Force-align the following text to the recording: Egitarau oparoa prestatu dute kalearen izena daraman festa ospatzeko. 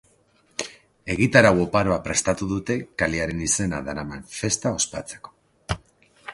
Egitarau 1.15 1.51
oparoa 1.65 1.99
prestatu 2.07 2.49
dute 2.55 2.79
kalearen 3.03 3.45
izena 3.51 3.85
daraman 3.91 4.27
festa 4.41 4.75
ospatzeko. 4.81 5.39